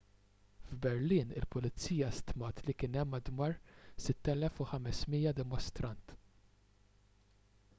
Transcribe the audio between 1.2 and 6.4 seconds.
il-pulizija stmat li kien hemm madwar 6,500 dimostrant